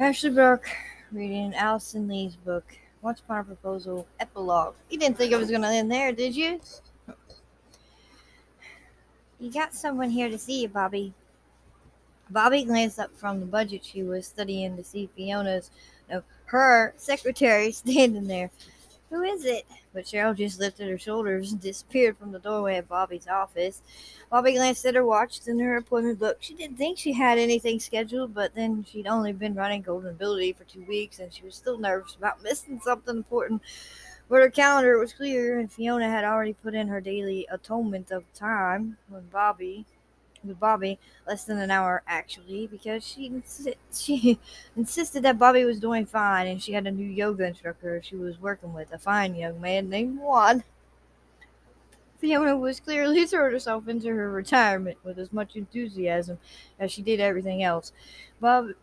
[0.00, 0.66] Ashley Brooke
[1.12, 2.64] reading Allison Leigh's book,
[3.02, 4.74] Once Upon a Proposal Epilogue.
[4.88, 6.58] You didn't think it was going to end there, did you?
[9.38, 11.12] You got someone here to see you, Bobby.
[12.30, 15.70] Bobby glanced up from the budget she was studying to see Fiona's,
[16.08, 18.50] no, her secretary standing there.
[19.10, 19.66] Who is it?
[19.92, 23.82] But Cheryl just lifted her shoulders and disappeared from the doorway of Bobby's office.
[24.30, 26.38] Bobby glanced at her watch and her appointment book.
[26.40, 30.52] She didn't think she had anything scheduled, but then she'd only been running Golden Ability
[30.52, 33.62] for two weeks and she was still nervous about missing something important.
[34.28, 38.32] But her calendar was clear, and Fiona had already put in her daily atonement of
[38.32, 39.86] time when Bobby
[40.44, 44.38] with Bobby less than an hour actually because she insi- she
[44.76, 48.40] insisted that Bobby was doing fine and she had a new yoga instructor she was
[48.40, 50.64] working with, a fine young man named Juan.
[52.18, 56.38] Fiona was clearly throwing herself into her retirement with as much enthusiasm
[56.78, 57.90] as she did everything else.
[58.40, 58.74] Bobby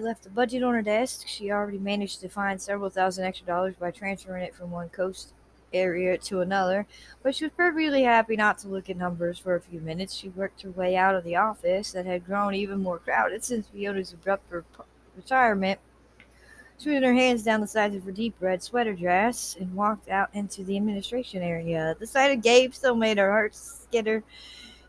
[0.00, 1.26] left the budget on her desk.
[1.26, 5.34] She already managed to find several thousand extra dollars by transferring it from one coast
[5.72, 6.86] area to another,
[7.22, 10.14] but she was perfectly happy not to look at numbers for a few minutes.
[10.14, 13.68] She worked her way out of the office that had grown even more crowded since
[13.68, 14.52] Fiona's abrupt
[15.16, 15.80] retirement.
[16.78, 20.10] She ran her hands down the sides of her deep red sweater dress and walked
[20.10, 21.96] out into the administration area.
[21.98, 24.22] The sight of Gabe still made her heart skitter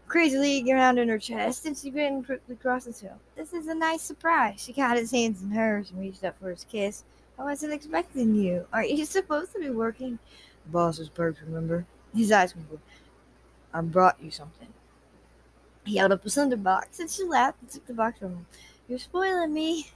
[0.07, 3.19] crazily around in her chest, and she ran quickly across the hill.
[3.35, 4.61] This is a nice surprise.
[4.61, 7.03] She caught his hands in hers and reached up for his kiss.
[7.39, 8.65] I wasn't expecting you.
[8.73, 10.17] Aren't you supposed to be working?
[10.67, 11.85] The boss's perks, remember?
[12.13, 12.79] His eyes were
[13.73, 14.67] I brought you something.
[15.85, 18.45] He held up a cinder box, and she laughed and took the box from him.
[18.89, 19.91] You're spoiling me.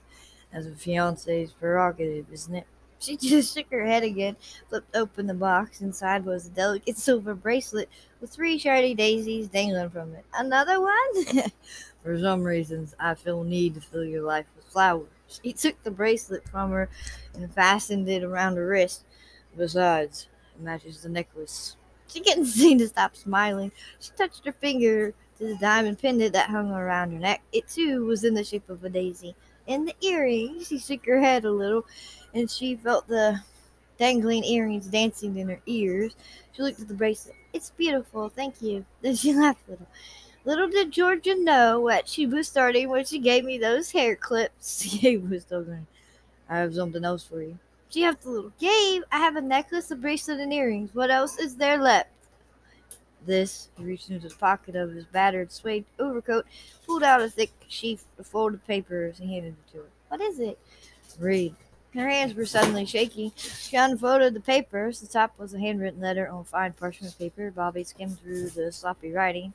[0.50, 2.66] As a fiance's prerogative, isn't it?
[2.98, 4.36] She just shook her head again,
[4.70, 5.82] flipped open the box.
[5.82, 10.24] Inside was a delicate silver bracelet with three shiny daisies dangling from it.
[10.34, 11.24] Another one?
[12.02, 15.08] For some reasons, I feel need to fill your life with flowers.
[15.42, 16.88] He took the bracelet from her
[17.34, 19.04] and fastened it around her wrist.
[19.56, 20.28] Besides,
[20.62, 21.76] matches the necklace.
[22.08, 23.72] She couldn't seem to stop smiling.
[24.00, 27.42] She touched her finger to the diamond pendant that hung around her neck.
[27.52, 29.34] It too was in the shape of a daisy.
[29.68, 31.86] And the earrings, she shook her head a little,
[32.34, 33.40] and she felt the
[33.98, 36.16] dangling earrings dancing in her ears.
[36.52, 37.36] She looked at the bracelet.
[37.52, 38.84] It's beautiful, thank you.
[39.02, 39.86] Then she laughed a little.
[40.44, 44.98] Little did Georgia know what she was starting when she gave me those hair clips.
[45.00, 45.86] Gabe was still going.
[46.48, 47.58] I have something else for you.
[47.92, 49.02] She have the little Gabe.
[49.12, 50.94] I have a necklace, a bracelet, and earrings.
[50.94, 52.08] What else is there left?
[53.26, 56.46] This, he reached into the pocket of his battered suede overcoat,
[56.86, 59.88] pulled out a thick sheaf of folded papers, and handed it to her.
[60.08, 60.58] What is it?
[61.20, 61.54] Read.
[61.94, 63.32] Her hands were suddenly shaky.
[63.36, 65.00] She unfolded the papers.
[65.00, 67.50] The top was a handwritten letter on fine parchment paper.
[67.50, 69.52] Bobby skimmed through the sloppy writing.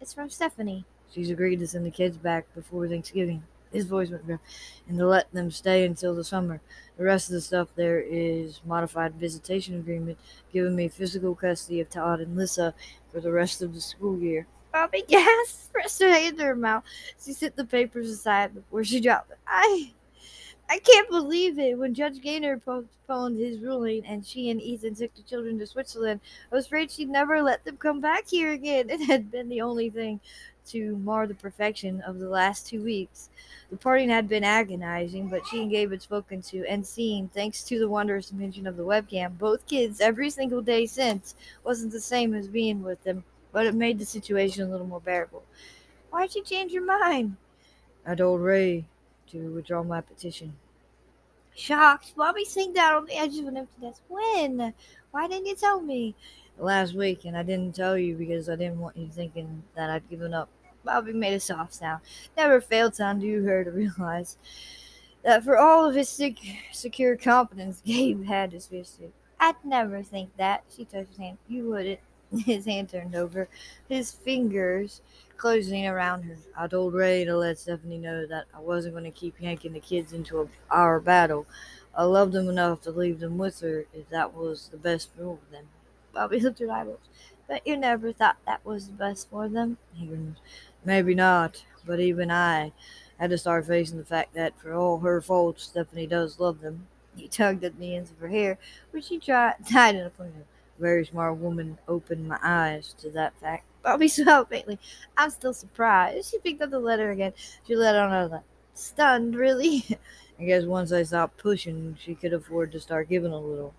[0.00, 0.84] It's from Stephanie.
[1.12, 3.42] She's agreed to send the kids back before Thanksgiving.
[3.74, 4.40] His voice went down.
[4.88, 6.60] And to let them stay until the summer.
[6.96, 10.18] The rest of the stuff there is modified visitation agreement,
[10.52, 12.74] giving me physical custody of Todd and Lissa
[13.10, 14.46] for the rest of the school year.
[14.72, 16.84] Bobby gasped, pressed her hand to her mouth.
[17.22, 19.38] She set the papers aside before she dropped it.
[19.46, 19.92] I
[20.68, 21.78] I can't believe it.
[21.78, 26.20] When Judge Gaynor postponed his ruling and she and Ethan took the children to Switzerland,
[26.50, 28.90] I was afraid she'd never let them come back here again.
[28.94, 30.20] It had been the only thing
[30.66, 33.30] to mar the perfection of the last two weeks.
[33.70, 37.62] The parting had been agonizing, but she and Gabe had spoken to and seen, thanks
[37.64, 42.00] to the wondrous invention of the webcam, both kids every single day since wasn't the
[42.00, 45.42] same as being with them, but it made the situation a little more bearable.
[46.10, 47.36] Why'd you change your mind?
[48.06, 48.84] I told Ray
[49.30, 50.54] to withdraw my petition.
[51.56, 54.02] Shocked, Bobby sank down on the edge of an empty desk.
[54.08, 54.74] When?
[55.12, 56.14] Why didn't you tell me?
[56.58, 60.08] Last week, and I didn't tell you because I didn't want you thinking that I'd
[60.08, 60.48] given up.
[60.84, 62.02] Bobby made a soft sound.
[62.36, 64.36] Never failed to undo her to realize
[65.24, 66.36] that for all of his sec-
[66.72, 69.12] secure confidence, Gabe had his fisted.
[69.40, 70.64] I'd never think that.
[70.74, 71.38] She touched his hand.
[71.48, 72.00] You wouldn't.
[72.46, 73.48] His hand turned over,
[73.88, 75.02] his fingers
[75.36, 76.36] closing around her.
[76.56, 79.78] I told Ray to let Stephanie know that I wasn't going to keep yanking the
[79.78, 81.46] kids into a, our battle.
[81.96, 85.38] I loved them enough to leave them with her if that was the best for
[85.52, 85.66] them.
[86.14, 87.00] Bobby looked at eyeballs.
[87.46, 89.76] But you never thought that was the best for them?
[89.92, 90.36] He grinned.
[90.84, 92.72] Maybe not, but even I
[93.18, 96.86] had to start facing the fact that for all her faults, Stephanie does love them.
[97.16, 98.58] He tugged at the ends of her hair,
[98.90, 100.44] which he tried, tied in a ponytail
[100.78, 103.64] very smart woman opened my eyes to that fact.
[103.82, 104.78] Bobby smiled faintly.
[105.16, 106.30] I'm still surprised.
[106.30, 107.32] She picked up the letter again.
[107.66, 108.42] She let on a
[108.74, 109.84] stunned, really.
[110.38, 113.72] I guess once I stopped pushing, she could afford to start giving a little.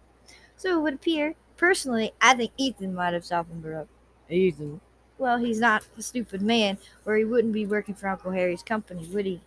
[0.55, 1.35] So it would appear.
[1.57, 3.88] Personally, I think Ethan might have softened her up.
[4.30, 4.81] Ethan?
[5.18, 9.07] Well, he's not a stupid man, or he wouldn't be working for Uncle Harry's company,
[9.13, 9.42] would he?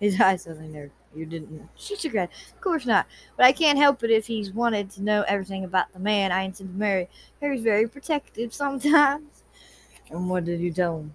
[0.00, 0.90] His eyes suddenly narrowed.
[1.14, 1.68] You didn't.
[1.76, 2.30] She shook her head.
[2.54, 3.06] Of course not.
[3.36, 6.42] But I can't help it if he's wanted to know everything about the man I
[6.42, 7.08] intend to marry.
[7.40, 9.44] Harry's very protective sometimes.
[10.10, 11.14] And what did you tell him?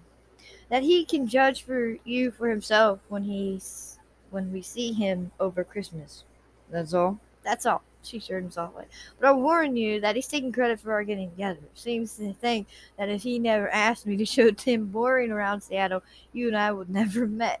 [0.70, 3.98] That he can judge for you for himself when he's
[4.30, 6.24] when we see him over Christmas.
[6.70, 7.18] That's all.
[7.42, 7.82] That's all.
[8.02, 8.86] She assured him softly.
[9.18, 11.60] But I warn you that he's taking credit for our getting together.
[11.74, 12.66] Seems to think
[12.96, 16.02] that if he never asked me to show Tim boring around Seattle,
[16.32, 17.60] you and I would never have met.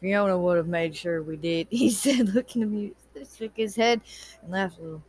[0.00, 2.96] Fiona would have made sure we did, he said, looking amused.
[3.38, 4.00] Shook his head
[4.42, 5.02] and laughed a little.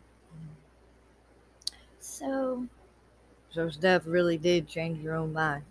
[2.00, 2.68] So.
[3.52, 5.64] So Steph really did change your own mind.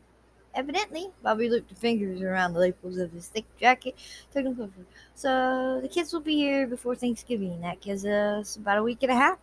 [0.55, 3.97] Evidently, Bobby looped her fingers around the lapels of his thick jacket,
[4.33, 4.87] took them closer.
[5.15, 7.61] So the kids will be here before Thanksgiving.
[7.61, 9.39] That gives us about a week and a half.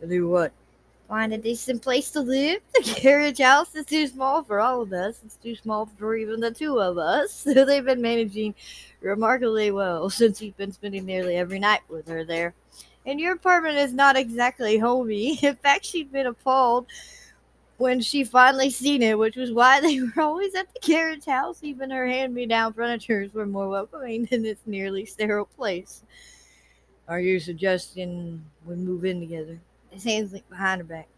[0.00, 0.52] To do what?
[1.08, 2.60] Find a decent place to live.
[2.74, 5.20] The carriage house is too small for all of us.
[5.24, 7.32] It's too small for even the two of us.
[7.32, 8.54] So they've been managing
[9.00, 12.54] remarkably well since he's been spending nearly every night with her there.
[13.04, 15.38] And your apartment is not exactly homey.
[15.42, 16.86] In fact, she'd been appalled
[17.78, 21.62] when she finally seen it, which was why they were always at the carriage house.
[21.62, 26.02] Even her hand-me-down furnitures were more welcoming than this nearly sterile place.
[27.08, 29.60] Are you suggesting we move in together?
[29.90, 31.08] His hands linked behind her back.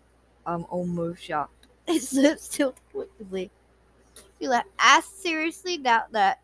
[0.44, 1.66] I'm almost shocked.
[1.86, 3.50] His lips tilted wickedly.
[4.38, 6.40] You like, I seriously doubt that.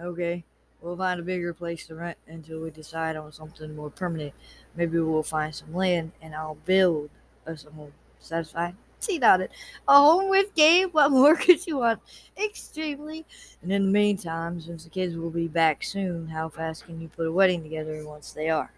[0.00, 0.44] Okay,
[0.80, 4.32] we'll find a bigger place to rent until we decide on something more permanent.
[4.74, 7.10] Maybe we'll find some land and I'll build
[7.46, 7.92] us a home.
[8.18, 8.74] Satisfied?
[9.00, 9.50] She it.
[9.88, 10.92] A home with Gabe?
[10.92, 12.00] What more could you want?
[12.36, 13.24] Extremely.
[13.62, 17.08] And in the meantime, since the kids will be back soon, how fast can you
[17.08, 18.70] put a wedding together once they are?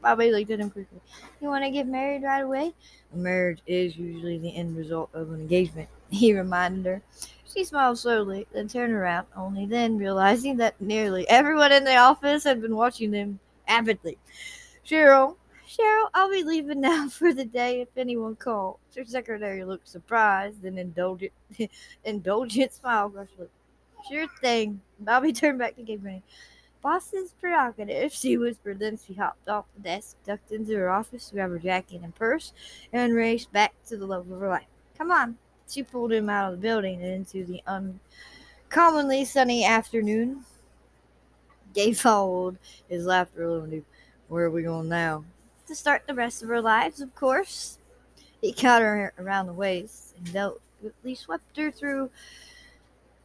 [0.00, 1.00] Bobby looked at him quickly.
[1.40, 2.72] You want to get married right away?
[3.12, 7.02] A marriage is usually the end result of an engagement, he reminded her.
[7.52, 12.44] She smiled slowly, then turned around, only then realizing that nearly everyone in the office
[12.44, 14.18] had been watching them avidly.
[14.86, 15.36] Cheryl,
[15.70, 18.78] Cheryl, I'll be leaving now for the day if anyone calls.
[18.96, 21.32] Her secretary looked surprised and indulgent,
[22.04, 23.48] indulgent smile across.
[24.08, 24.80] Sure thing.
[24.98, 26.22] Bobby turned back to Gabriel.
[26.82, 28.78] Boss's prerogative, she whispered.
[28.80, 32.52] Then she hopped off the desk, ducked into her office, grabbed her jacket and purse,
[32.92, 34.66] and raced back to the love of her life.
[34.98, 35.36] Come on.
[35.68, 40.44] She pulled him out of the building and into the uncommonly sunny afternoon.
[41.74, 42.58] Gabe followed
[42.88, 43.82] his laughter a little.
[44.26, 45.24] Where are we going now?
[45.70, 47.78] To start the rest of our lives, of course.
[48.40, 52.10] He caught her around the waist and delicately swept her through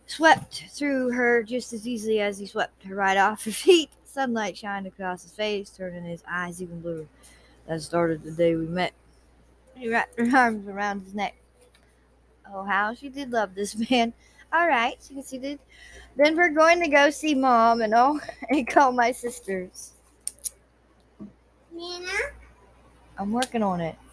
[0.05, 3.89] swept through her just as easily as he swept her right off her feet.
[4.03, 7.07] Sunlight shined across his face, turning his eyes even bluer.
[7.65, 8.93] That started the day we met.
[9.75, 11.33] He wrapped her arms around his neck.
[12.53, 14.13] Oh, how she did love this man.
[14.53, 15.57] All right, she conceded.
[16.15, 18.19] Then we're going to go see mom and oh,
[18.51, 19.93] and call my sisters.
[21.75, 22.34] Nana?
[23.17, 23.95] I'm working on it.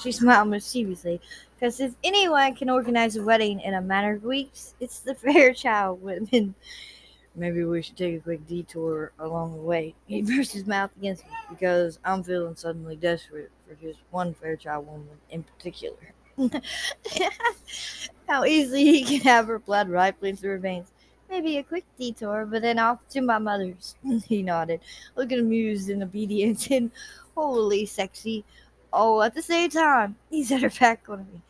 [0.00, 1.20] She smiled mischievously,
[1.54, 6.00] because if anyone can organize a wedding in a matter of weeks, it's the Fairchild
[6.00, 6.54] women.
[7.34, 9.96] Maybe we should take a quick detour along the way.
[10.06, 14.86] He brushed his mouth against me because I'm feeling suddenly desperate for just one Fairchild
[14.86, 16.14] woman in particular.
[18.28, 20.92] How easily he can have her blood ripening through her veins.
[21.30, 23.96] Maybe a quick detour, but then off to my mother's.
[24.26, 24.80] he nodded,
[25.16, 26.90] looking amused and obedient and
[27.34, 28.44] wholly sexy
[28.92, 30.16] all at the same time.
[30.30, 31.42] He set her back on me.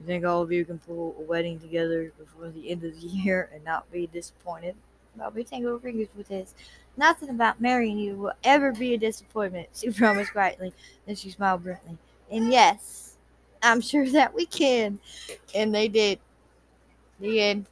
[0.00, 3.06] You think all of you can pull a wedding together before the end of the
[3.06, 4.76] year and not be disappointed?
[5.16, 6.54] Bobby tangled fingers with his.
[6.96, 10.72] Nothing about marrying you will ever be a disappointment, she promised quietly.
[11.06, 11.98] Then she smiled brightly.
[12.30, 13.07] And yes,
[13.62, 14.98] I'm sure that we can.
[15.54, 16.18] And they did.
[17.20, 17.66] The end.